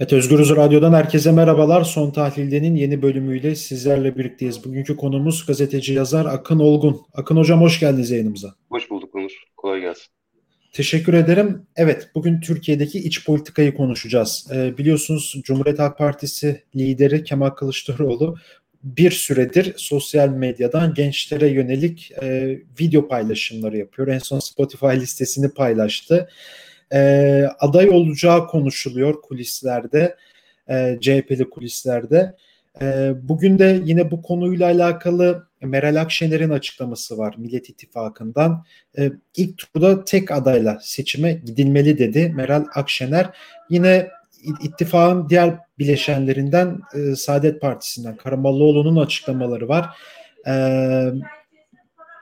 [0.00, 1.84] Evet, Özgürüz Radyo'dan herkese merhabalar.
[1.84, 4.64] Son Tahlilde'nin yeni bölümüyle sizlerle birlikteyiz.
[4.64, 7.00] Bugünkü konumuz gazeteci yazar Akın Olgun.
[7.14, 8.54] Akın Hocam hoş geldiniz yayınımıza.
[8.68, 9.30] Hoş bulduk Onur.
[9.56, 10.06] Kolay gelsin.
[10.72, 11.62] Teşekkür ederim.
[11.76, 14.50] Evet, bugün Türkiye'deki iç politikayı konuşacağız.
[14.54, 18.36] Ee, biliyorsunuz Cumhuriyet Halk Partisi lideri Kemal Kılıçdaroğlu
[18.82, 24.08] bir süredir sosyal medyadan gençlere yönelik e, video paylaşımları yapıyor.
[24.08, 26.28] En son Spotify listesini paylaştı
[26.92, 27.00] e,
[27.60, 30.16] aday olacağı konuşuluyor kulislerde,
[30.70, 32.34] e, CHP'li kulislerde.
[32.82, 38.64] E, bugün de yine bu konuyla alakalı Meral Akşener'in açıklaması var Millet İttifakı'ndan.
[38.98, 43.30] E, ilk turda tek adayla seçime gidilmeli dedi Meral Akşener.
[43.70, 44.08] Yine
[44.62, 49.86] ittifakın diğer bileşenlerinden e, Saadet Partisi'nden Karamollaoğlu'nun açıklamaları var.
[50.46, 50.52] E,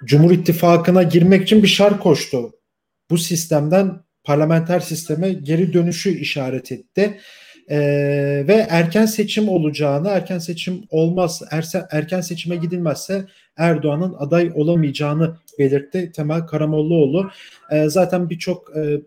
[0.05, 2.53] Cumhur İttifakı'na girmek için bir şart koştu.
[3.11, 7.21] Bu sistemden parlamenter sisteme geri dönüşü işaret etti.
[7.71, 13.25] Ee, ve erken seçim olacağını, erken seçim olmaz, erse, erken seçime gidilmezse
[13.57, 17.31] Erdoğan'ın aday olamayacağını belirtti Temel Karamollaoğlu.
[17.71, 19.01] Ee, zaten birçok e,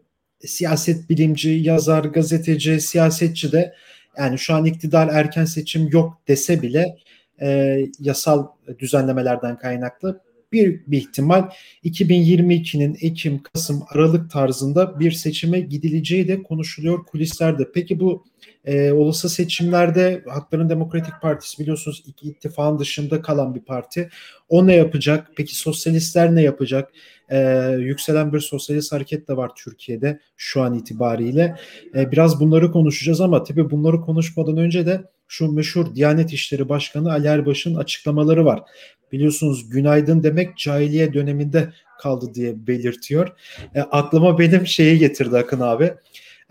[0.47, 3.73] siyaset bilimci, yazar, gazeteci, siyasetçi de
[4.17, 6.95] yani şu an iktidar erken seçim yok dese bile
[7.41, 8.47] e, yasal
[8.79, 11.49] düzenlemelerden kaynaklı bir, bir ihtimal
[11.83, 17.71] 2022'nin Ekim, Kasım, Aralık tarzında bir seçime gidileceği de konuşuluyor kulislerde.
[17.73, 18.25] Peki bu
[18.65, 24.09] e, olası seçimlerde Hakların Demokratik Partisi biliyorsunuz iki ittifakın dışında kalan bir parti.
[24.49, 25.31] O ne yapacak?
[25.35, 26.91] Peki sosyalistler ne yapacak?
[27.31, 31.55] Ee, yükselen bir sosyalist hareket de var Türkiye'de şu an itibariyle.
[31.95, 37.11] Ee, biraz bunları konuşacağız ama tabii bunları konuşmadan önce de şu meşhur Diyanet İşleri Başkanı
[37.11, 38.63] Ali Erbaş'ın açıklamaları var
[39.11, 43.31] biliyorsunuz günaydın demek cahiliye döneminde kaldı diye belirtiyor.
[43.75, 45.93] E, aklıma benim şeyi getirdi Akın abi.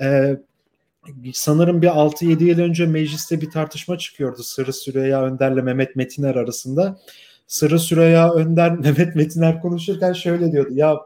[0.01, 0.37] E,
[1.33, 6.99] sanırım bir 6-7 yıl önce mecliste bir tartışma çıkıyordu Sırrı Süreyya Önder'le Mehmet Metiner arasında.
[7.47, 10.71] Sırrı Süreyya Önder Mehmet Metiner konuşurken şöyle diyordu.
[10.73, 10.97] Ya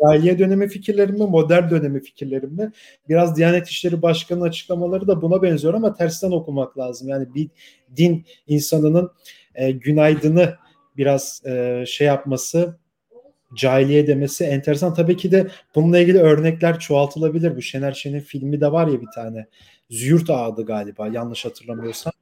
[0.00, 2.72] cahiliye dönemi fikirlerim mi, modern dönemi fikirlerim mi?
[3.08, 7.08] Biraz Diyanet İşleri Başkanı'nın açıklamaları da buna benziyor ama tersten okumak lazım.
[7.08, 7.48] Yani bir
[7.96, 9.10] din insanının
[9.54, 10.54] e, günaydını
[10.96, 12.78] biraz e, şey yapması
[13.54, 14.94] cahiliye demesi enteresan.
[14.94, 17.56] Tabii ki de bununla ilgili örnekler çoğaltılabilir.
[17.56, 19.46] Bu Şener Şen'in filmi de var ya bir tane.
[19.90, 22.12] Züğürt Ağa'dı galiba yanlış hatırlamıyorsam.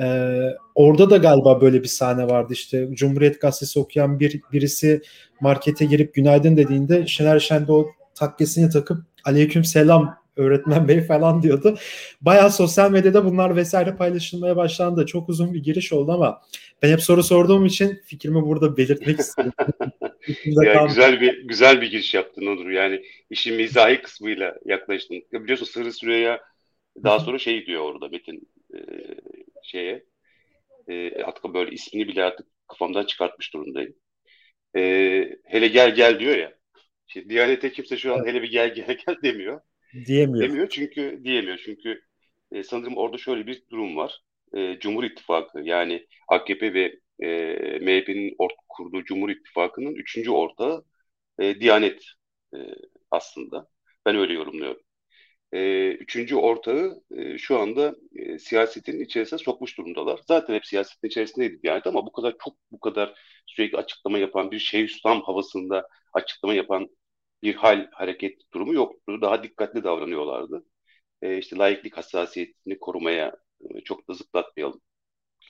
[0.00, 0.40] Ee,
[0.74, 5.02] orada da galiba böyle bir sahne vardı işte Cumhuriyet Gazetesi okuyan bir birisi
[5.40, 11.42] markete girip günaydın dediğinde Şener Şen de o takkesini takıp aleyküm selam öğretmen bey falan
[11.42, 11.78] diyordu.
[12.20, 15.06] Bayağı sosyal medyada bunlar vesaire paylaşılmaya başlandı.
[15.06, 16.42] Çok uzun bir giriş oldu ama
[16.82, 19.52] ben hep soru sorduğum için fikrimi burada belirtmek istedim.
[20.44, 22.70] ya güzel bir güzel bir giriş yaptın Onur.
[22.70, 25.22] Yani işin mizahi kısmıyla yaklaştın.
[25.32, 26.40] Ya biliyorsun Sırrı Süreyya
[27.04, 28.78] daha sonra şey diyor orada Metin e,
[29.62, 30.04] şeye
[30.88, 33.94] e, artık böyle ismini bile artık kafamdan çıkartmış durumdayım.
[34.76, 34.80] E,
[35.44, 36.52] hele gel gel diyor ya.
[37.06, 39.60] Şimdi Diyanet'e kimse şu an hele bir gel gel gel demiyor.
[40.06, 40.48] Diyemiyor.
[40.48, 42.02] Demiyor çünkü diyemiyor çünkü
[42.52, 44.20] e, sanırım orada şöyle bir durum var.
[44.54, 47.28] E, Cumhur İttifakı yani AKP ve e,
[47.80, 48.36] MHP'nin
[48.68, 50.84] kurduğu Cumhur İttifakı'nın üçüncü ortağı
[51.38, 52.04] e, Diyanet
[52.54, 52.58] e,
[53.10, 53.68] aslında.
[54.06, 54.82] Ben öyle yorumluyorum.
[55.52, 60.20] E, üçüncü ortağı e, şu anda e, siyasetin içerisine sokmuş durumdalar.
[60.28, 63.14] Zaten hep siyasetin içerisindeydi Diyanet ama bu kadar çok bu kadar
[63.46, 66.88] sürekli açıklama yapan bir şey Şeyhülislam havasında açıklama yapan
[67.42, 69.18] bir hal, hareket durumu yoktu.
[69.22, 70.64] Daha dikkatli davranıyorlardı.
[71.22, 73.36] E, işte laiklik hassasiyetini korumaya
[73.76, 74.80] e, çok da zıplatmayalım.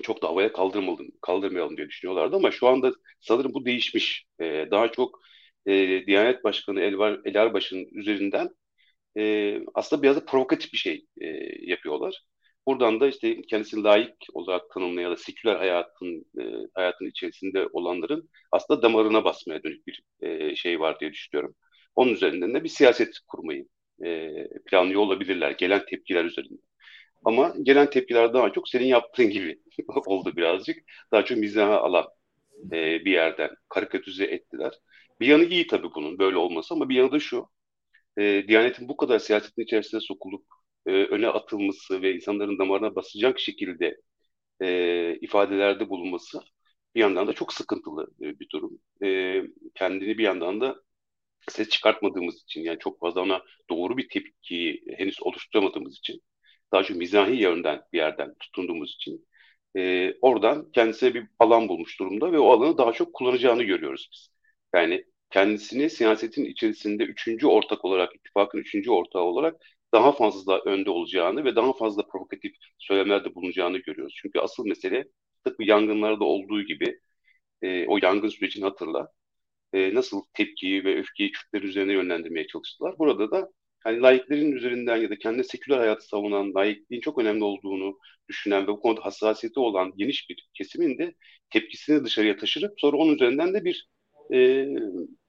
[0.02, 4.26] Çok da havaya kaldırmayalım, kaldırmayalım diye düşünüyorlardı ama şu anda sanırım bu değişmiş.
[4.40, 5.20] E, daha çok
[5.66, 8.50] e, Diyanet Başkanı Elvar, Elarbaş'ın üzerinden
[9.18, 11.26] e, aslında biraz da provokatif bir şey e,
[11.70, 12.22] yapıyorlar.
[12.66, 16.42] Buradan da işte kendisini layık olarak tanımlayan ya da seküler hayatın e,
[16.74, 21.54] hayatın içerisinde olanların aslında damarına basmaya dönük bir e, şey var diye düşünüyorum.
[21.96, 23.68] Onun üzerinden de bir siyaset kurmayı
[24.04, 24.30] e,
[24.66, 26.58] planlıyor olabilirler gelen tepkiler üzerinden.
[27.24, 29.60] Ama gelen tepkiler daha çok senin yaptığın gibi
[30.06, 30.78] oldu birazcık.
[31.12, 32.06] Daha çok mizaha alan
[32.72, 34.72] e, bir yerden karikatüze ettiler.
[35.20, 37.48] Bir yanı iyi tabii bunun böyle olması ama bir yanı da şu.
[38.18, 40.46] E, Diyanet'in bu kadar siyasetin içerisine sokulup
[40.86, 43.96] e, öne atılması ve insanların damarına basacak şekilde
[44.62, 46.40] e, ifadelerde bulunması
[46.94, 48.80] bir yandan da çok sıkıntılı e, bir durum.
[49.04, 49.42] E,
[49.74, 50.76] kendini bir yandan da
[51.48, 56.22] ses çıkartmadığımız için yani çok fazla ona doğru bir tepki henüz oluşturamadığımız için
[56.72, 59.26] daha çok mizahi yönden bir yerden tutunduğumuz için
[59.76, 64.28] e, oradan kendisine bir alan bulmuş durumda ve o alanı daha çok kullanacağını görüyoruz biz.
[64.74, 69.56] Yani kendisini siyasetin içerisinde üçüncü ortak olarak, ittifakın üçüncü ortağı olarak
[69.94, 74.14] daha fazla önde olacağını ve daha fazla provokatif söylemlerde bulunacağını görüyoruz.
[74.22, 75.04] Çünkü asıl mesele
[75.44, 77.00] tıpkı yangınlarda olduğu gibi
[77.62, 79.08] e, o yangın sürecini hatırla.
[79.76, 82.98] E, nasıl tepkiyi ve öfkeyi Kürtler üzerine yönlendirmeye çalıştılar.
[82.98, 83.50] Burada da
[83.84, 88.68] hani laiklerin üzerinden ya da kendi seküler hayatı savunan, laikliğin çok önemli olduğunu düşünen ve
[88.68, 91.14] bu konuda hassasiyeti olan geniş bir kesimin de
[91.50, 93.88] tepkisini dışarıya taşırıp sonra onun üzerinden de bir
[94.34, 94.66] e,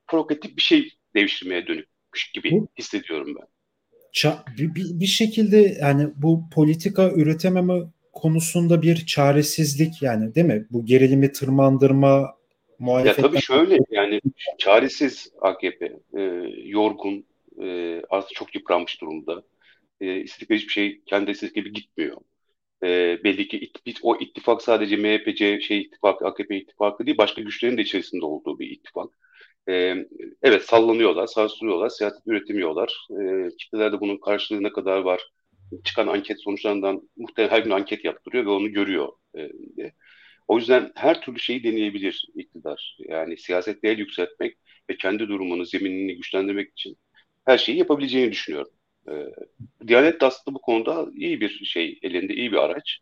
[0.08, 3.48] provokatif bir şey devşirmeye dönükmüş gibi hissediyorum ben.
[4.58, 7.74] Bir, bir, bir şekilde yani bu politika üretememe
[8.14, 10.68] konusunda bir çaresizlik yani değil mi?
[10.72, 12.37] Bu gerilimi tırmandırma
[12.80, 13.24] muhalefetten...
[13.24, 14.22] Ya tabii şöyle yani
[14.58, 15.86] çaresiz AKP,
[16.18, 16.22] e,
[16.64, 17.26] yorgun,
[17.62, 19.44] e, artık çok yıpranmış durumda.
[20.02, 22.18] E, istedikleri hiçbir şey kendi istedikleri gibi gitmiyor.
[22.84, 22.88] E,
[23.24, 27.82] belli ki it, o ittifak sadece MHPC şey ittifak, AKP ittifakı değil, başka güçlerin de
[27.82, 29.10] içerisinde olduğu bir ittifak.
[29.70, 29.96] E,
[30.42, 33.08] evet sallanıyorlar, sarsılıyorlar, siyaset üretemiyorlar.
[33.12, 35.22] E, kitlelerde bunun karşılığı ne kadar var?
[35.84, 39.10] Çıkan anket sonuçlarından muhtemelen her gün anket yaptırıyor ve onu görüyor.
[39.38, 39.42] E,
[40.48, 42.98] o yüzden her türlü şeyi deneyebilir iktidar.
[43.10, 44.58] Yani siyasette el yükseltmek
[44.90, 46.98] ve kendi durumunu, zeminini güçlendirmek için
[47.46, 48.72] her şeyi yapabileceğini düşünüyorum.
[49.10, 49.14] E,
[49.88, 53.00] Diyanet de aslında bu konuda iyi bir şey, elinde iyi bir araç.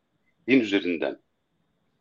[0.47, 1.18] Din üzerinden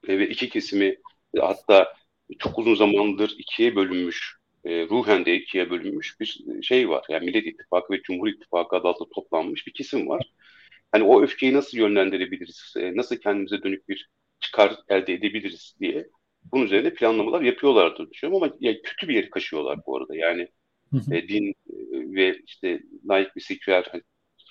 [0.09, 0.87] e, ve iki kesimi
[1.35, 1.95] e, hatta
[2.39, 7.05] çok uzun zamandır ikiye bölünmüş, e, ruhen de ikiye bölünmüş bir şey var.
[7.09, 10.33] Yani Millet İttifakı ve Cumhur İttifakı adı altında toplanmış bir kesim var.
[10.93, 14.09] Hani o öfkeyi nasıl yönlendirebiliriz, e, nasıl kendimize dönük bir
[14.41, 16.07] çıkar elde edebiliriz diye
[16.53, 20.17] bunun üzerine planlamalar yapıyorlardır düşünüyorum ama yani kötü bir yeri kaşıyorlar bu arada.
[20.17, 20.49] Yani
[21.13, 21.55] e, din e,
[22.15, 24.03] ve işte layık bir seküler hani,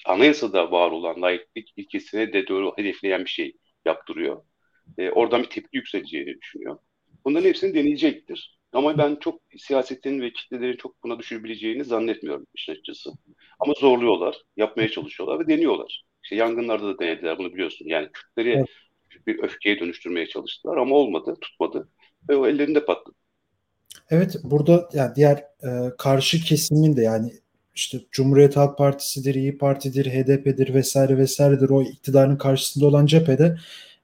[0.06, 3.54] anayasada var olan layıklık ilkesine de doğru hedefleyen bir şey
[3.86, 4.44] yaptırıyor.
[4.98, 6.78] E, oradan bir tepki yükseleceğini düşünüyor.
[7.26, 8.60] Bunların hepsini deneyecektir.
[8.74, 13.10] Ama ben çok siyasetin ve kitlelerin çok buna düşürebileceğini zannetmiyorum işin açıkçası.
[13.60, 16.04] Ama zorluyorlar, yapmaya çalışıyorlar ve deniyorlar.
[16.24, 17.86] İşte yangınlarda da denediler bunu biliyorsun.
[17.88, 18.70] Yani Kürtleri evet.
[19.28, 21.90] Bir öfkeye dönüştürmeye çalıştılar ama olmadı, tutmadı
[22.30, 23.16] ve o ellerinde patladı.
[24.10, 27.32] Evet burada yani diğer e, karşı kesimin de yani
[27.76, 33.58] işte Cumhuriyet Halk Partisi'dir, İyi Parti'dir, HDP'dir vesaire vesairedir o iktidarın karşısında olan cephede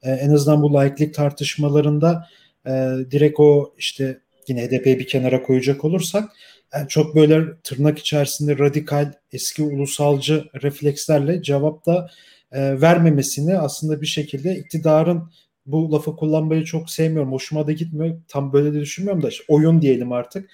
[0.04, 2.28] e, en azından bu laiklik tartışmalarında
[2.66, 2.72] e,
[3.12, 6.32] direkt o işte yine HDP'yi bir kenara koyacak olursak
[6.74, 12.10] yani çok böyle tırnak içerisinde radikal eski ulusalcı reflekslerle cevap da
[12.52, 15.32] e, vermemesini aslında bir şekilde iktidarın
[15.66, 17.32] bu lafı kullanmayı çok sevmiyorum.
[17.32, 18.22] Hoşuma da gitmiyor.
[18.28, 20.50] Tam böyle de düşünmüyorum da işte oyun diyelim artık.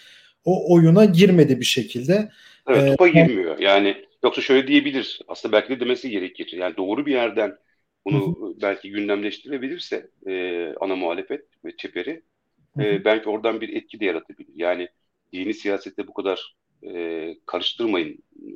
[0.46, 2.30] O oyuna girmedi bir şekilde.
[2.68, 3.60] Evet ee, topa girmiyor.
[3.60, 5.22] Yani yoksa şöyle diyebilir.
[5.28, 6.54] Aslında belki de demesi gerekir.
[6.58, 7.58] Yani doğru bir yerden
[8.06, 8.62] bunu hı.
[8.62, 12.22] belki gündemleştirebilirse e, ana muhalefet ve çeperi
[12.80, 14.54] e, belki oradan bir etki de yaratabilir.
[14.56, 14.90] Yani
[15.34, 18.48] dini siyasette bu kadar e, karıştırmayın e,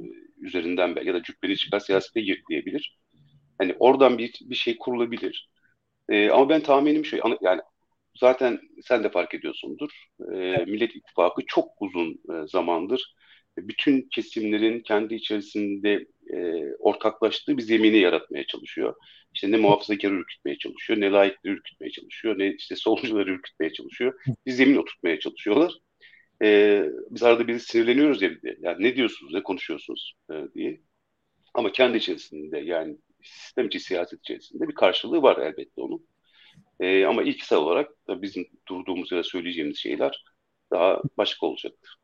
[0.42, 2.99] üzerinden belki ya da cübbeli çıkar siyasete gir diyebilir.
[3.60, 5.50] Hani oradan bir, bir şey kurulabilir.
[6.10, 7.62] E, ama ben tahminim şey yani
[8.20, 9.92] zaten sen de fark ediyorsundur.
[10.34, 13.16] E, Millet İttifakı çok uzun e, zamandır
[13.68, 18.96] bütün kesimlerin kendi içerisinde e, ortaklaştığı bir zemini yaratmaya çalışıyor.
[19.34, 24.22] İşte ne muhafazakarı ürkütmeye çalışıyor, ne layıkları ürkütmeye çalışıyor, ne işte solcuları ürkütmeye çalışıyor.
[24.46, 25.74] Bir zemin oturtmaya çalışıyorlar.
[26.44, 28.58] E, biz arada bir sinirleniyoruz ya bir de.
[28.62, 30.82] Yani ne diyorsunuz, ne konuşuyorsunuz e, diye.
[31.54, 36.08] Ama kendi içerisinde yani sistem içi siyaset içerisinde bir karşılığı var elbette onun.
[36.80, 40.24] E, ama ilksel olarak da bizim durduğumuz ya söyleyeceğimiz şeyler
[40.72, 42.00] daha başka olacaktır.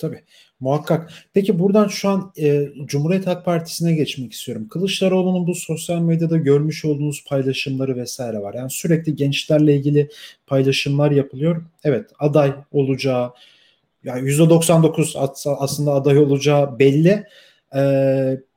[0.00, 0.24] Tabii
[0.60, 1.12] muhakkak.
[1.34, 4.68] Peki buradan şu an e, Cumhuriyet Halk Partisi'ne geçmek istiyorum.
[4.68, 8.54] Kılıçdaroğlu'nun bu sosyal medyada görmüş olduğunuz paylaşımları vesaire var.
[8.54, 10.08] Yani sürekli gençlerle ilgili
[10.46, 11.64] paylaşımlar yapılıyor.
[11.84, 13.32] Evet aday olacağı
[14.04, 15.14] yani %99
[15.58, 17.24] aslında aday olacağı belli.
[17.76, 17.82] E,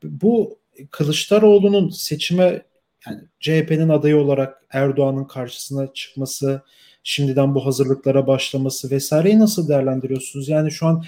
[0.04, 0.60] bu
[0.92, 2.62] Kılıçdaroğlu'nun seçime
[3.08, 6.62] yani CHP'nin adayı olarak Erdoğan'ın karşısına çıkması,
[7.04, 10.50] şimdiden bu hazırlıklara başlaması vesaireyi nasıl değerlendiriyorsunuz?
[10.50, 11.04] Yani şu an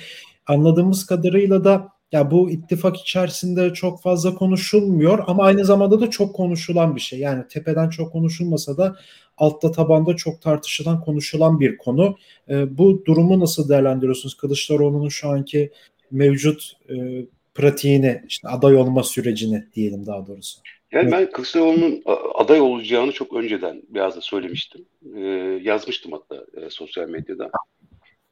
[0.48, 6.36] anladığımız kadarıyla da ya bu ittifak içerisinde çok fazla konuşulmuyor ama aynı zamanda da çok
[6.36, 7.20] konuşulan bir şey.
[7.20, 8.96] Yani tepeden çok konuşulmasa da
[9.38, 12.18] altta tabanda çok tartışılan konuşulan bir konu.
[12.50, 14.38] E, bu durumu nasıl değerlendiriyorsunuz?
[14.38, 15.72] Kılıçdaroğlu'nun şu anki
[16.12, 20.62] mevcut e, pratiğini, işte aday olma sürecini diyelim daha doğrusu.
[20.92, 22.02] Yani ben Kılıçdaroğlu'nun
[22.34, 24.86] aday olacağını çok önceden biraz da söylemiştim.
[25.16, 25.20] Ee,
[25.62, 27.52] yazmıştım hatta e, sosyal medyada.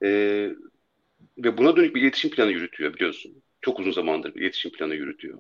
[0.04, 0.50] Ee,
[1.38, 3.44] ve buna dönük bir iletişim planı yürütüyor biliyorsun.
[3.62, 5.40] Çok uzun zamandır bir iletişim planı yürütüyor.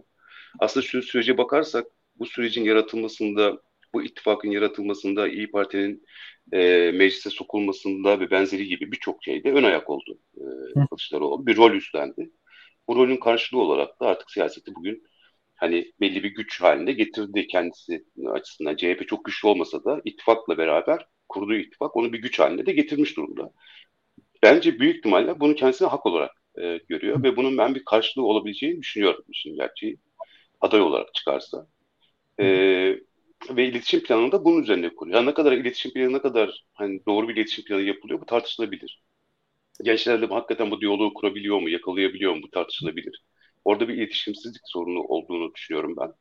[0.60, 1.86] Aslında şu sürece bakarsak
[2.20, 3.58] bu sürecin yaratılmasında,
[3.94, 6.06] bu ittifakın yaratılmasında, İyi Parti'nin
[6.52, 10.44] e, meclise sokulmasında ve benzeri gibi birçok şeyde ön ayak oldu e,
[10.90, 11.48] Kılıçdaroğlu.
[11.48, 12.30] Bir rol üstlendi.
[12.88, 15.04] Bu rolün karşılığı olarak da artık siyaseti bugün
[15.56, 18.76] hani belli bir güç haline getirdi kendisi açısından.
[18.76, 23.18] CHP çok güçlü olmasa da ittifakla beraber kurduğu ittifak onu bir güç haline de getirmiş
[23.18, 23.52] durumda.
[24.44, 28.82] Bence büyük ihtimalle bunu kendisine hak olarak e, görüyor ve bunun ben bir karşılığı olabileceğini
[28.82, 29.98] düşünüyorum işin gerçeği.
[30.62, 31.68] Aday olarak çıkarsa.
[32.40, 32.46] E,
[33.50, 35.18] ve iletişim planını da bunun üzerine kuruyor.
[35.18, 39.04] Yani ne kadar iletişim planı ne kadar hani doğru bir iletişim planı yapılıyor bu tartışılabilir.
[39.84, 43.24] Gençlerle hakikaten bu diyaloğu kurabiliyor mu, yakalayabiliyor mu bu tartışılabilir.
[43.66, 46.12] Orada bir iletişimsizlik sorunu olduğunu düşünüyorum ben.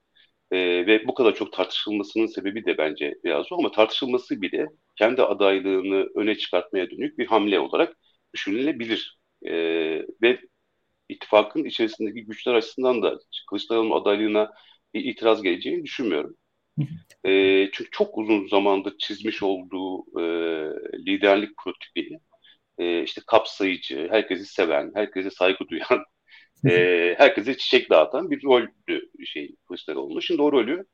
[0.52, 4.66] Ee, ve bu kadar çok tartışılmasının sebebi de bence biraz o ama tartışılması bile
[4.98, 7.96] kendi adaylığını öne çıkartmaya dönük bir hamle olarak
[8.34, 9.18] düşünülebilir.
[9.46, 10.40] Ee, ve
[11.08, 13.18] ittifakın içerisindeki güçler açısından da
[13.50, 14.52] Kılıçdaroğlu'nun adaylığına
[14.94, 16.36] bir itiraz geleceğini düşünmüyorum.
[17.24, 17.30] E,
[17.72, 20.24] çünkü çok uzun zamandır çizmiş olduğu e,
[21.06, 22.18] liderlik prototipi,
[22.82, 26.04] e, işte kapsayıcı, herkesi seven, herkese saygı duyan,
[26.70, 30.22] e, herkese çiçek dağıtan bir roldü şey Kılıçdaroğlu.
[30.22, 30.86] Şimdi o rolü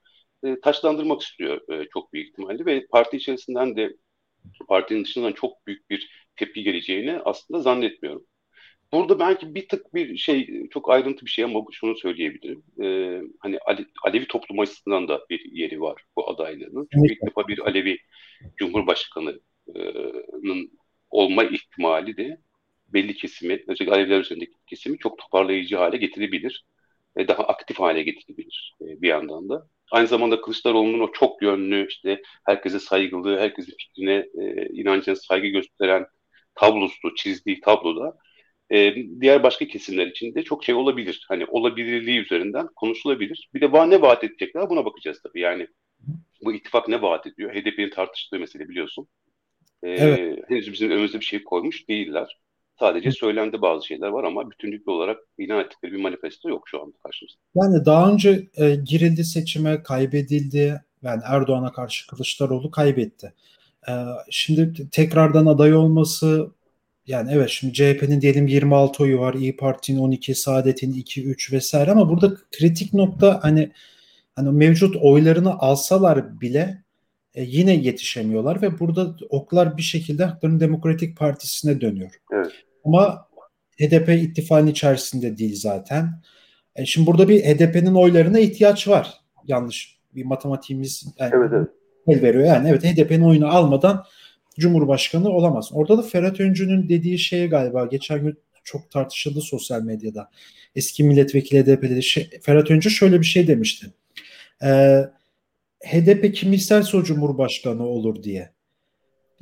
[0.44, 3.96] e, taşlandırmak istiyor e, çok büyük ihtimalle ve parti içerisinden de
[4.68, 8.26] partinin dışından çok büyük bir tepki geleceğini aslında zannetmiyorum.
[8.92, 12.62] Burada belki bir tık bir şey çok ayrıntı bir şey ama şunu söyleyebilirim.
[12.82, 16.88] Ee, hani Ale, Alevi toplum açısından da bir yeri var bu adaylığının.
[16.92, 17.98] Çünkü ilk defa bir Alevi
[18.56, 20.70] Cumhurbaşkanı'nın
[21.10, 22.40] olma ihtimali de
[22.88, 26.64] belli kesimi, özellikle Aleviler üzerindeki kesimi çok toparlayıcı hale getirebilir.
[27.16, 29.66] E, daha aktif hale getirebilir e, bir yandan da.
[29.90, 36.06] Aynı zamanda Kılıçdaroğlu'nun o çok yönlü, işte herkese saygılı, herkesin fikrine, e, inancına saygı gösteren
[36.54, 38.16] tablosu, çizdiği tabloda
[38.72, 41.26] e, diğer başka kesimler için de çok şey olabilir.
[41.28, 43.48] Hani olabilirliği üzerinden konuşulabilir.
[43.54, 45.40] Bir de ne vaat edecekler buna bakacağız tabii.
[45.40, 45.66] Yani
[46.44, 47.54] bu ittifak ne vaat ediyor?
[47.54, 49.08] HDP'nin tartıştığı mesele biliyorsun.
[49.82, 50.38] E, evet.
[50.48, 52.38] Henüz bizim önümüzde bir şey koymuş değiller.
[52.78, 56.96] Sadece söylendi bazı şeyler var ama bütünlüklü olarak ilan ettikleri bir manifesto yok şu anda
[57.02, 57.38] karşımızda.
[57.54, 60.82] Yani daha önce e, girildi seçime, kaybedildi.
[61.02, 63.32] Yani Erdoğan'a karşı Kılıçdaroğlu kaybetti.
[63.88, 63.92] E,
[64.30, 66.50] şimdi tekrardan aday olması
[67.06, 71.90] yani evet şimdi CHP'nin diyelim 26 oyu var, İyi Parti'nin 12, Saadet'in 2, 3 vesaire
[71.90, 73.72] ama burada kritik nokta hani
[74.36, 76.82] hani mevcut oylarını alsalar bile
[77.38, 82.10] e, yine yetişemiyorlar ve burada oklar bir şekilde Hakların Demokratik Partisi'ne dönüyor.
[82.32, 82.52] Evet.
[82.84, 83.28] Ama
[83.80, 86.22] HDP ittifakın içerisinde değil zaten.
[86.76, 89.14] E şimdi burada bir HDP'nin oylarına ihtiyaç var.
[89.46, 91.68] Yanlış bir matematiğimiz yani evet, evet.
[92.06, 92.44] el veriyor.
[92.44, 94.04] Yani evet HDP'nin oyunu almadan
[94.58, 95.70] Cumhurbaşkanı olamaz.
[95.72, 100.30] Orada da Ferhat Öncü'nün dediği şeye galiba geçen gün çok tartışıldı sosyal medyada.
[100.74, 103.86] Eski milletvekili HDP'de şey, Ferhat Öncü şöyle bir şey demişti.
[104.64, 105.04] Ee,
[105.84, 108.50] HDP kim isterse o Cumhurbaşkanı olur diye.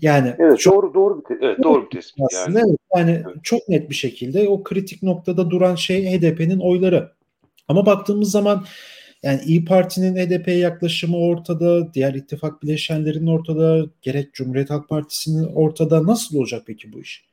[0.01, 2.59] Yani evet, çok, doğru doğru bir evet, doğru bir tespit aslında.
[2.59, 2.77] Yani.
[2.97, 3.37] yani evet.
[3.43, 7.13] çok net bir şekilde o kritik noktada duran şey HDP'nin oyları.
[7.69, 8.65] Ama baktığımız zaman
[9.23, 16.07] yani İyi Parti'nin HDP yaklaşımı ortada, diğer ittifak bileşenlerinin ortada, gerek Cumhuriyet Halk Partisi'nin ortada.
[16.07, 17.25] Nasıl olacak peki bu iş?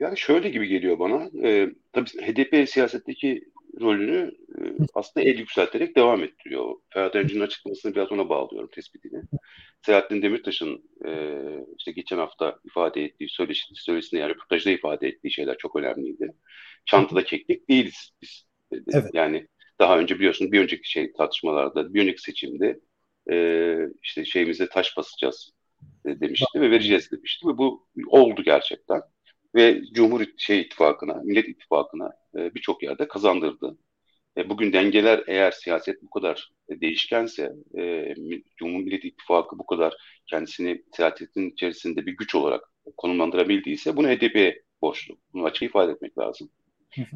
[0.00, 1.48] Yani şöyle gibi geliyor bana.
[1.48, 3.44] E, tabii HDP siyasetteki
[3.80, 4.62] rolünü e,
[4.94, 6.74] aslında el yükselterek devam ettiriyor.
[6.90, 9.22] Ferhat Ercin'in açıklamasını biraz ona bağlıyorum tespitini.
[9.86, 11.12] Selahattin Demirtaş'ın e,
[11.78, 16.32] işte geçen hafta ifade ettiği söyleşi, söyleşisinde yani röportajda ifade ettiği şeyler çok önemliydi.
[16.86, 18.44] Çantada keklik değiliz biz.
[18.72, 19.10] Evet.
[19.12, 22.80] Yani daha önce biliyorsunuz bir önceki şey tartışmalarda, bir önceki seçimde
[23.30, 25.50] e, işte şeyimize taş basacağız
[26.06, 29.00] e, demişti ve vereceğiz demişti ve bu oldu gerçekten.
[29.54, 33.78] Ve Cumhur şey ittifakına, Millet İttifakı'na e, birçok yerde kazandırdı.
[34.36, 38.14] E, bugün dengeler eğer siyaset bu kadar e, değişkense, e,
[38.56, 39.94] Cumhur Millet İttifakı bu kadar
[40.26, 42.64] kendisini siyasetin içerisinde bir güç olarak
[42.96, 45.18] konumlandırabildiyse bunu HDP'ye borçlu.
[45.32, 46.50] Bunu açık ifade etmek lazım.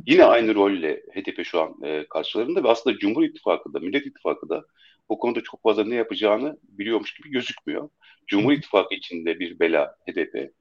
[0.07, 4.49] Yine aynı rolle HDP şu an e, karşılarında ve aslında Cumhur İttifakı da, Millet İttifakı
[4.49, 4.65] da
[5.09, 7.89] bu konuda çok fazla ne yapacağını biliyormuş gibi gözükmüyor.
[8.27, 10.53] Cumhur İttifakı içinde bir bela HDP,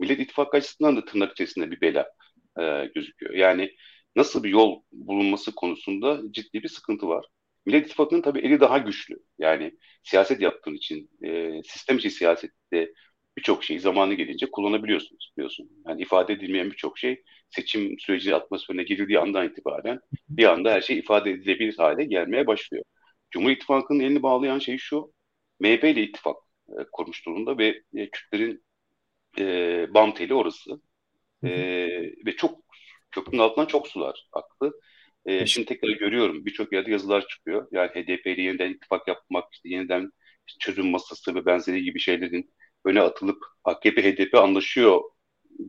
[0.00, 2.10] Millet İttifakı açısından da tırnak içerisinde bir bela
[2.60, 3.34] e, gözüküyor.
[3.34, 3.70] Yani
[4.16, 7.26] nasıl bir yol bulunması konusunda ciddi bir sıkıntı var.
[7.66, 9.16] Millet İttifakı'nın tabii eli daha güçlü.
[9.38, 12.92] Yani siyaset yaptığın için, e, sistem içi siyasette
[13.36, 15.70] birçok şeyi zamanı gelince kullanabiliyorsunuz biliyorsun.
[15.88, 20.98] Yani ifade edilmeyen birçok şey seçim süreci atmosferine girildiği andan itibaren bir anda her şey
[20.98, 22.84] ifade edilebilir hale gelmeye başlıyor.
[23.30, 25.12] Cumhur İttifakı'nın elini bağlayan şey şu,
[25.60, 26.36] MHP ile ittifak
[26.68, 28.64] e, kurmuş durumda ve e, Kürtlerin
[29.38, 30.80] e, bam teli orası.
[31.44, 31.50] E,
[32.26, 32.59] ve çok
[33.10, 34.72] köprünün altından çok sular aktı.
[35.26, 37.68] E, şimdi tekrar görüyorum birçok yerde yazılar çıkıyor.
[37.72, 40.10] Yani HDP ile yeniden ittifak yapmak, işte yeniden
[40.60, 45.02] çözüm masası ve benzeri gibi şeylerin öne atılıp AKP HDP anlaşıyor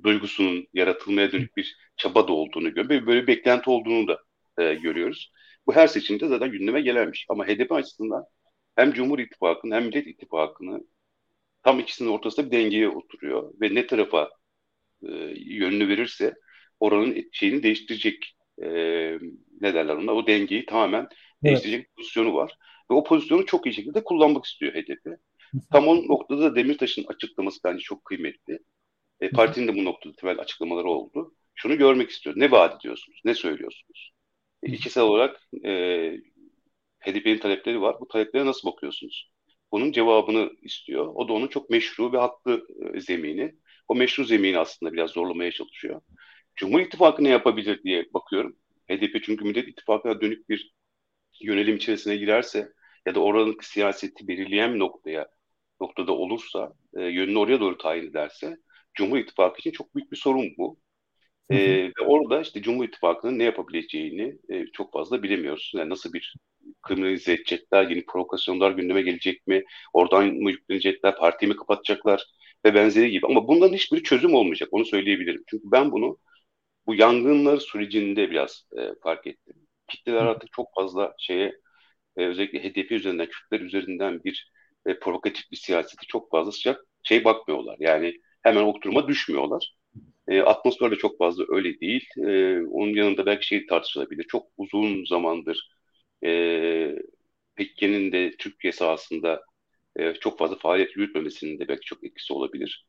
[0.03, 3.07] duygusunun yaratılmaya dönük bir çaba da olduğunu görüyoruz.
[3.07, 4.19] Böyle bir beklenti olduğunu da
[4.57, 5.31] e, görüyoruz.
[5.67, 7.25] Bu her seçimde zaten gündeme gelenmiş.
[7.29, 8.25] Ama HDP açısından
[8.75, 10.81] hem Cumhur İttifakı'nı hem Millet İttifakı'nı
[11.63, 13.53] tam ikisinin ortasında bir dengeye oturuyor.
[13.61, 14.29] Ve ne tarafa
[15.03, 16.33] e, yönünü verirse
[16.81, 18.67] oranın şeyini değiştirecek e,
[19.61, 21.11] ne derler ona o dengeyi tamamen evet.
[21.43, 22.57] değiştirecek pozisyonu var.
[22.91, 25.07] Ve o pozisyonu çok iyi şekilde kullanmak istiyor HDP.
[25.71, 28.59] Tam o noktada da Demirtaş'ın açıklaması bence çok kıymetli.
[29.19, 31.35] E, partinin de bu noktada temel açıklamaları oldu.
[31.55, 32.35] Şunu görmek istiyor.
[32.37, 33.21] Ne vaat ediyorsunuz?
[33.25, 34.11] Ne söylüyorsunuz?
[34.63, 35.71] E, ikisel olarak e,
[36.99, 37.95] HDP'nin talepleri var.
[37.99, 39.31] Bu taleplere nasıl bakıyorsunuz?
[39.71, 41.11] Bunun cevabını istiyor.
[41.15, 43.55] O da onun çok meşru ve haklı e, zemini.
[43.87, 46.01] O meşru zemini aslında biraz zorlamaya çalışıyor.
[46.55, 48.57] Cumhur İttifakı ne yapabilir diye bakıyorum.
[48.89, 50.73] HDP çünkü Millet İttifakı'na dönük bir
[51.41, 52.73] yönelim içerisine girerse
[53.05, 55.27] ya da oranın siyaseti belirleyen noktaya
[55.81, 58.57] noktada olursa, e, yönünü oraya doğru tayin ederse
[58.93, 60.79] Cumhur İttifakı için çok büyük bir sorun bu.
[61.49, 61.57] E,
[61.99, 65.71] ve orada işte Cumhur İttifakı'nın ne yapabileceğini e, çok fazla bilemiyoruz.
[65.75, 66.35] Yani nasıl bir
[66.81, 72.25] kriminalize edecekler, yeni provokasyonlar gündeme gelecek mi, oradan mı yüklenecekler, partiyi mi kapatacaklar
[72.65, 73.27] ve benzeri gibi.
[73.27, 75.43] Ama bunların hiçbir çözüm olmayacak, onu söyleyebilirim.
[75.47, 76.17] Çünkü ben bunu
[76.87, 79.55] bu yangınlar sürecinde biraz e, fark ettim.
[79.87, 81.53] Kitleler artık çok fazla şeye
[82.17, 84.51] e, özellikle HDP üzerinden, Kürtler üzerinden bir
[84.85, 87.77] e, provokatif bir siyaseti çok fazla sıcak şey bakmıyorlar.
[87.79, 89.75] Yani hemen o duruma düşmüyorlar.
[90.27, 92.09] E, atmosfer de çok fazla öyle değil.
[92.17, 94.23] E, onun yanında belki şey tartışılabilir.
[94.23, 95.69] Çok uzun zamandır
[96.25, 96.95] e,
[97.55, 99.41] Pekke'nin de Türkiye sahasında
[99.95, 102.85] e, çok fazla faaliyet yürütmemesinin de belki çok etkisi olabilir.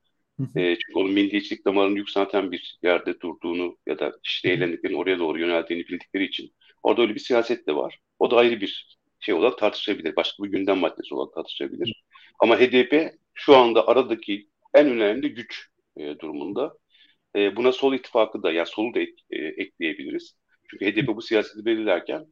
[0.57, 5.39] E, çünkü onun milliyetçilik damarının yükselten bir yerde durduğunu ya da işte eğlendiklerini oraya doğru
[5.41, 7.99] yöneldiğini bildikleri için orada öyle bir siyaset de var.
[8.19, 10.17] O da ayrı bir şey olarak tartışabilir.
[10.17, 12.05] Başka bir gündem maddesi olarak tartışabilir.
[12.39, 16.75] Ama HDP şu anda aradaki en önemli güç e, durumunda.
[17.37, 20.37] E, buna sol ittifakı da yani solu da et, e, ekleyebiliriz.
[20.71, 22.27] Çünkü HDP bu siyaseti belirlerken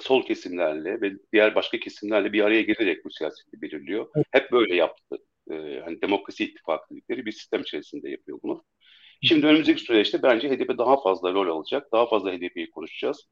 [0.00, 4.08] sol kesimlerle ve diğer başka kesimlerle bir araya gelerek bu siyaseti belirliyor.
[4.32, 5.18] Hep böyle yaptı.
[5.50, 8.64] E, hani demokrasi ittifakı dedikleri bir sistem içerisinde yapıyor bunu.
[9.22, 11.92] Şimdi önümüzdeki süreçte bence HDP daha fazla rol alacak.
[11.92, 13.28] Daha fazla HDP'yi konuşacağız.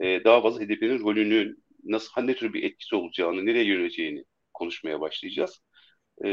[0.00, 4.24] E, daha fazla HDP'nin rolünü nasıl ne tür bir etkisi olacağını, nereye yöneleceğini
[4.54, 5.60] konuşmaya başlayacağız.
[6.24, 6.28] E,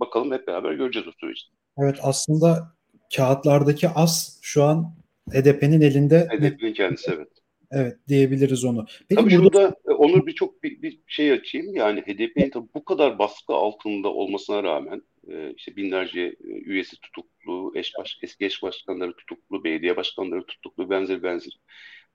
[0.00, 1.50] bakalım hep beraber göreceğiz o süreçte.
[1.78, 2.76] Evet aslında
[3.16, 4.94] kağıtlardaki as şu an
[5.32, 6.28] HDP'nin elinde.
[6.30, 7.28] HDP'nin kendisi evet.
[7.74, 8.86] Evet diyebiliriz onu.
[9.08, 9.58] Peki tabii burada...
[9.58, 11.76] şurada e, Onur birçok bir, bir şey açayım.
[11.76, 17.72] Yani HDP'nin tabii bu kadar baskı altında olmasına rağmen e, işte binlerce e, üyesi tutuklu,
[17.74, 21.58] eş baş, eski eş başkanları tutuklu, belediye başkanları tutuklu, benzer benzer.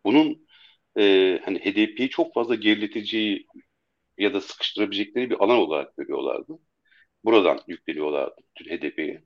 [0.05, 0.47] Bunun
[0.99, 3.45] e, hani HDP'yi çok fazla geriletici
[4.17, 6.59] ya da sıkıştırabilecekleri bir alan olarak görüyorlardı.
[7.25, 9.23] Buradan yükleniyorlardı bütün HDP'ye.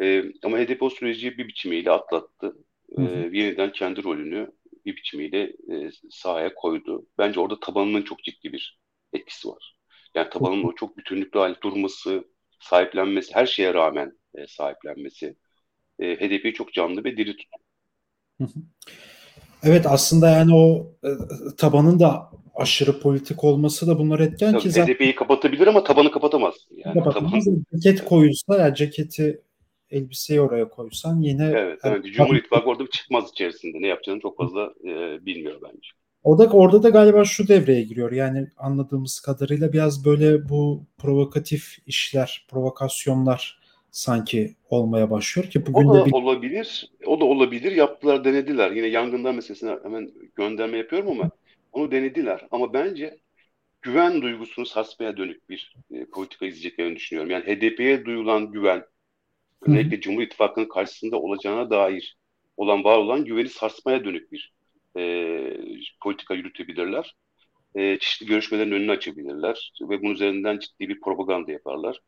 [0.00, 2.56] E, ama HDP o süreci bir biçimiyle atlattı.
[2.98, 3.02] E,
[3.32, 4.50] yeniden kendi rolünü
[4.88, 7.06] bir biçimiyle e, sahaya koydu.
[7.18, 8.80] Bence orada tabanının çok ciddi bir
[9.12, 9.78] etkisi var.
[10.14, 12.24] Yani tabanın o çok bütünlüklü hale durması,
[12.60, 15.36] sahiplenmesi, her şeye rağmen e, sahiplenmesi
[15.98, 18.64] e, HDP'yi çok canlı ve diri tutuyor.
[19.62, 21.10] Evet aslında yani o e,
[21.56, 24.94] tabanın da aşırı politik olması da bunlar etken Tabii, ki zaten...
[24.94, 26.54] HDP'yi kapatabilir ama tabanı kapatamaz.
[26.70, 27.44] Yani kapatamaz.
[27.44, 27.64] Taban...
[27.78, 29.42] Ceket koyulsa yani ceketi
[29.90, 31.44] elbiseyi oraya koysan yine...
[31.44, 32.04] Evet, evet.
[32.04, 33.80] Yani, Cumhur İttifakı orada çıkmaz içerisinde.
[33.80, 35.88] Ne yapacağını çok fazla e, bilmiyor bence.
[36.24, 38.12] O da orada da galiba şu devreye giriyor.
[38.12, 43.58] Yani anladığımız kadarıyla biraz böyle bu provokatif işler, provokasyonlar
[43.90, 46.12] sanki olmaya başlıyor ki bugün o da de bir...
[46.12, 46.90] olabilir.
[47.06, 47.72] O da olabilir.
[47.72, 48.70] Yaptılar, denediler.
[48.70, 51.30] Yine yangından meselesine hemen gönderme yapıyorum ama
[51.72, 52.46] onu denediler.
[52.50, 53.18] Ama bence
[53.82, 57.30] güven duygusunu sarsmaya dönük bir e, politika izleyeceklerini düşünüyorum.
[57.30, 58.84] Yani HDP'ye duyulan güven,
[59.62, 62.16] özellikle Cumhur İttifakı'nın karşısında olacağına dair
[62.56, 64.52] olan var olan güveni sarsmaya dönük bir
[64.96, 65.02] e,
[66.02, 67.14] politika yürütebilirler.
[67.74, 72.00] E, çeşitli görüşmelerin önünü açabilirler ve bunun üzerinden ciddi bir propaganda yaparlar.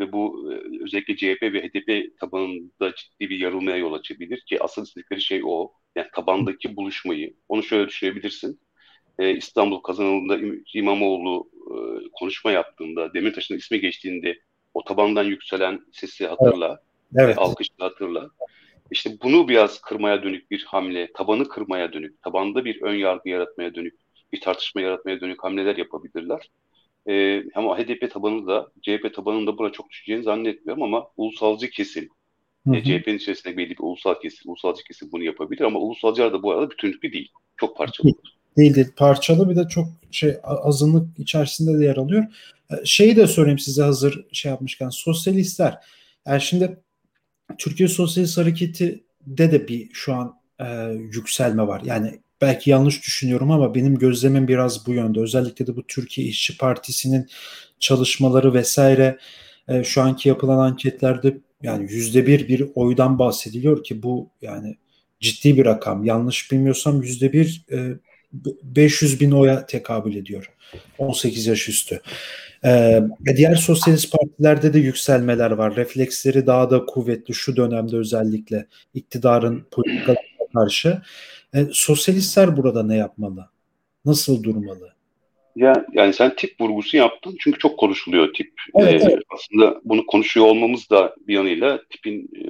[0.00, 4.82] Ve bu e, özellikle CHP ve HDP tabanında ciddi bir yarılmaya yol açabilir ki asıl
[4.82, 5.72] istedikleri şey o.
[5.96, 7.34] Yani tabandaki buluşmayı.
[7.48, 8.60] Onu şöyle düşünebilirsin.
[9.18, 11.76] E, İstanbul kazanıldığında İmamoğlu e,
[12.12, 14.38] konuşma yaptığında, Demirtaş'ın ismi geçtiğinde
[14.74, 16.68] o tabandan yükselen sesi hatırla.
[16.68, 16.78] Evet.
[17.18, 18.30] E, alkışı hatırla.
[18.90, 23.74] İşte bunu biraz kırmaya dönük bir hamle, tabanı kırmaya dönük, tabanda bir ön yargı yaratmaya
[23.74, 23.94] dönük,
[24.32, 26.50] bir tartışma yaratmaya dönük hamleler yapabilirler.
[27.08, 32.08] Ee, ama HDP tabanı da, CHP tabanında da buna çok düşeceğini zannetmiyorum ama ulusalcı kesim,
[32.74, 36.52] e, CHP'nin içerisinde belli bir ulusal kesim, ulusalcı kesim bunu yapabilir ama ulusalcılar da bu
[36.52, 37.28] arada bütünlüklü değil.
[37.56, 38.12] Çok parçalı.
[38.56, 38.88] Değil değil.
[38.96, 42.24] Parçalı bir de çok şey azınlık içerisinde de yer alıyor.
[42.70, 44.88] Ee, şeyi de sorayım size hazır şey yapmışken.
[44.88, 45.78] Sosyalistler.
[46.26, 46.78] Yani şimdi
[47.58, 50.66] Türkiye Sosyalist Hareketi de de bir şu an e,
[51.12, 51.82] yükselme var.
[51.84, 55.20] Yani belki yanlış düşünüyorum ama benim gözlemim biraz bu yönde.
[55.20, 57.26] Özellikle de bu Türkiye İşçi Partisi'nin
[57.80, 59.18] çalışmaları vesaire
[59.68, 64.76] e, şu anki yapılan anketlerde yani yüzde bir bir oydan bahsediliyor ki bu yani
[65.20, 66.04] ciddi bir rakam.
[66.04, 67.64] Yanlış bilmiyorsam yüzde bir
[68.62, 70.52] 500 bin oya tekabül ediyor.
[70.98, 72.00] 18 yaş üstü.
[72.64, 73.02] Ee,
[73.36, 75.76] diğer sosyalist partilerde de yükselmeler var.
[75.76, 81.02] Refleksleri daha da kuvvetli şu dönemde özellikle iktidarın politikalarına karşı.
[81.54, 83.48] Ee, sosyalistler burada ne yapmalı?
[84.04, 84.92] Nasıl durmalı?
[85.56, 88.52] Ya, yani sen tip vurgusu yaptın çünkü çok konuşuluyor tip.
[88.74, 89.22] Evet, ee, evet.
[89.30, 92.44] Aslında bunu konuşuyor olmamız da bir yanıyla tipin e,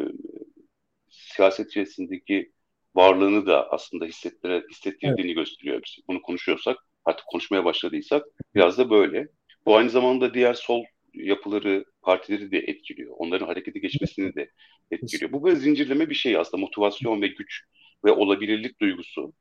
[1.08, 2.52] siyaset içerisindeki
[2.94, 5.36] varlığını da aslında hissettire, hissettirdiğini evet.
[5.36, 5.80] gösteriyor.
[5.84, 9.28] Biz bunu konuşuyorsak, artık konuşmaya başladıysak biraz da böyle.
[9.66, 13.14] Bu aynı zamanda diğer sol yapıları, partileri de etkiliyor.
[13.18, 14.50] Onların harekete geçmesini de
[14.90, 15.33] etkiliyor.
[15.33, 16.61] Bu böyle zincirleme bir şey aslında.
[16.61, 17.64] Motivasyon ve güç
[18.05, 19.33] ve olabilirlik duygusu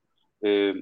[0.46, 0.74] e,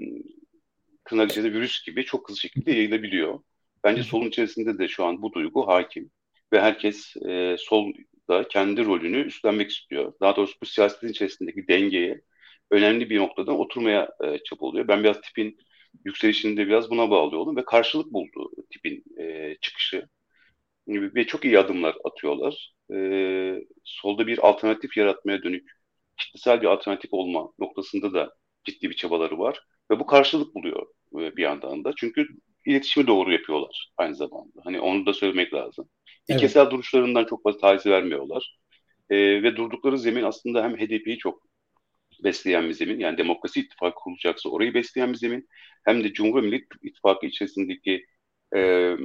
[1.06, 3.40] tırnak içinde virüs gibi çok hızlı şekilde yayılabiliyor.
[3.84, 6.12] Bence solun içerisinde de şu an bu duygu hakim
[6.54, 7.94] ve herkes e, sol
[8.30, 10.14] da kendi rolünü üstlenmek istiyor.
[10.22, 12.22] Daha doğrusu bu siyasetin içerisindeki dengeye
[12.72, 14.88] önemli bir noktadan oturmaya e, çabalıyor.
[14.88, 15.58] Ben biraz tipin
[16.06, 20.08] yükselişini de biraz buna bağlıyorum ve karşılık buldu tipin e, çıkışı.
[20.88, 22.74] Ve çok iyi adımlar atıyorlar.
[22.94, 22.98] E,
[23.84, 25.70] solda bir alternatif yaratmaya dönük
[26.18, 29.60] kitlesel bir alternatif olma noktasında da ciddi bir çabaları var.
[29.92, 31.94] Ve bu karşılık buluyor e, bir yandan da.
[31.98, 32.28] Çünkü
[32.66, 34.62] iletişimi doğru yapıyorlar aynı zamanda.
[34.64, 35.90] Hani onu da söylemek lazım.
[36.30, 36.42] Evet.
[36.42, 38.58] İlkesel duruşlarından çok fazla taviz vermiyorlar.
[39.10, 41.44] E, ve durdukları zemin aslında hem HDP'yi çok
[42.24, 43.00] besleyen bir zemin.
[43.00, 45.50] Yani demokrasi ittifakı kurulacaksa orayı besleyen bir zemin.
[45.86, 48.06] Hem de Cumhur Millet İttifakı içerisindeki
[48.56, 48.96] e,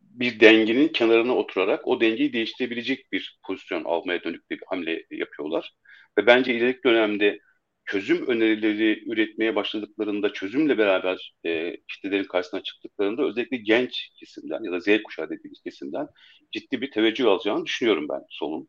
[0.00, 5.74] bir dengenin kenarına oturarak o dengeyi değiştirebilecek bir pozisyon almaya dönük bir hamle yapıyorlar.
[6.18, 7.40] Ve bence ileriki dönemde
[7.84, 14.80] çözüm önerileri üretmeye başladıklarında, çözümle beraber e, kitlelerin karşısına çıktıklarında özellikle genç kesimden ya da
[14.80, 16.06] Z kuşağı dediğimiz kesimden
[16.52, 18.68] ciddi bir teveccüh alacağını düşünüyorum ben solun.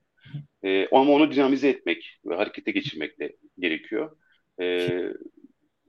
[0.63, 4.17] E, ama onu dinamize etmek ve harekete geçirmek de gerekiyor.
[4.61, 4.89] E,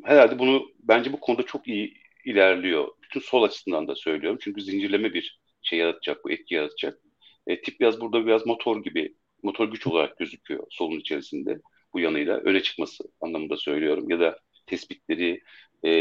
[0.05, 2.89] herhalde bunu bence bu konuda çok iyi ilerliyor.
[3.03, 4.39] Bütün sol açısından da söylüyorum.
[4.43, 6.99] Çünkü zincirleme bir şey yaratacak, bu etki yaratacak.
[7.47, 11.61] E, tip biraz burada biraz motor gibi, motor güç olarak gözüküyor solun içerisinde
[11.93, 14.11] bu yanıyla öne çıkması anlamında söylüyorum.
[14.11, 15.43] Ya da tespitleri,
[15.83, 15.93] e,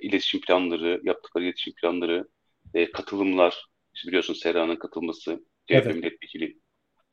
[0.00, 2.28] iletişim planları, yaptıkları iletişim planları,
[2.74, 5.96] e, katılımlar, işte biliyorsun Serra'nın katılması, CHP evet.
[5.96, 6.58] milletvekili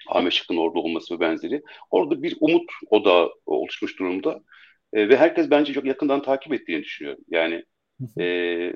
[0.10, 1.62] Ahmet Şık'ın orada olması ve benzeri.
[1.92, 4.42] Orada bir umut odağı oluşmuş durumda.
[4.94, 7.24] E, ve herkes bence çok yakından takip ettiğini düşünüyorum.
[7.30, 7.64] Yani
[8.20, 8.74] e,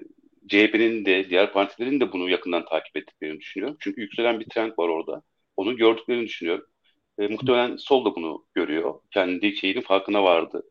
[0.47, 3.77] CHP'nin de diğer partilerin de bunu yakından takip ettiklerini düşünüyorum.
[3.79, 5.23] Çünkü yükselen bir trend var orada.
[5.57, 6.65] Onu gördüklerini düşünüyorum.
[7.19, 8.95] E, muhtemelen sol da bunu görüyor.
[9.11, 10.63] Kendi şeyinin farkına vardı.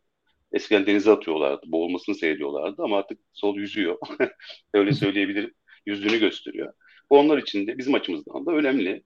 [0.53, 3.99] Eskiden denize atıyorlardı, boğulmasını seyrediyorlardı ama artık sol yüzüyor.
[4.75, 5.55] Öyle söyleyebilirim.
[5.87, 6.73] Yüzdüğünü gösteriyor.
[7.11, 9.03] Bu onlar için de bizim açımızdan da önemli.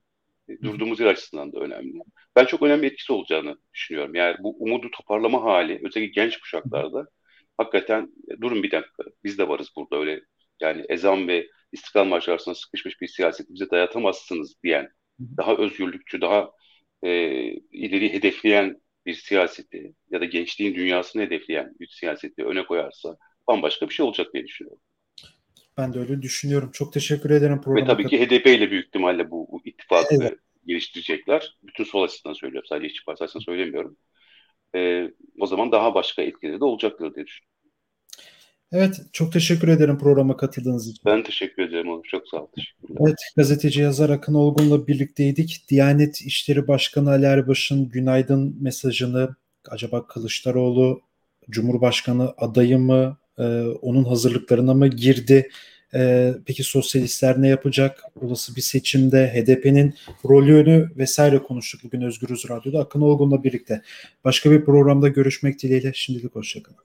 [0.48, 1.92] E, durduğumuz yer açısından da önemli.
[2.36, 4.14] Ben çok önemli etkisi olacağını düşünüyorum.
[4.14, 7.06] Yani bu umudu toparlama hali özellikle genç kuşaklarda
[7.58, 10.20] hakikaten e, durun bir dakika biz de varız burada öyle
[10.60, 14.88] yani ezan ve istiklal marşı arasında sıkışmış bir siyaseti bize dayatamazsınız diyen
[15.20, 16.50] daha özgürlükçü, daha
[17.02, 17.10] e,
[17.72, 23.16] ileri hedefleyen bir siyaseti ya da gençliğin dünyasını hedefleyen bir siyaseti öne koyarsa
[23.48, 24.80] bambaşka bir şey olacak diye düşünüyorum.
[25.78, 26.70] Ben de öyle düşünüyorum.
[26.72, 27.86] Çok teşekkür ederim programa.
[27.86, 30.38] Ve tabii ki HDP ile büyük ihtimalle bu, bu ittifakı evet.
[30.66, 31.56] geliştirecekler.
[31.62, 32.66] Bütün sol açısından söylüyorum.
[32.68, 33.96] Sadece işçi partisi açısından söylemiyorum.
[34.74, 35.10] Ee,
[35.40, 37.54] o zaman daha başka etkileri de olacaktır diye düşünüyorum.
[38.72, 41.02] Evet, çok teşekkür ederim programa katıldığınız için.
[41.04, 42.02] Ben teşekkür ederim oğlum.
[42.02, 42.48] Çok sağ ol.
[43.00, 45.64] Evet, gazeteci yazar Akın Olgun'la birlikteydik.
[45.68, 49.36] Diyanet İşleri Başkanı Ali Erbaş'ın günaydın mesajını
[49.68, 51.02] acaba Kılıçdaroğlu
[51.50, 53.42] Cumhurbaşkanı adayı mı, e,
[53.82, 55.50] onun hazırlıklarına mı girdi?
[55.94, 58.02] E, peki sosyalistler ne yapacak?
[58.20, 59.94] Olası bir seçimde HDP'nin
[60.24, 63.82] rolünü vesaire konuştuk bugün Özgürüz Radyo'da Akın Olgun'la birlikte.
[64.24, 65.92] Başka bir programda görüşmek dileğiyle.
[65.94, 66.72] Şimdilik hoşçakalın.